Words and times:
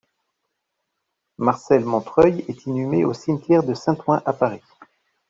Marcel 1.37 1.85
Montreuil 1.85 2.43
est 2.47 2.65
inhumé 2.65 3.05
au 3.05 3.13
cimetière 3.13 3.61
de 3.61 3.75
Saint-Ouen 3.75 4.19
à 4.25 4.33
Paris. 4.33 4.63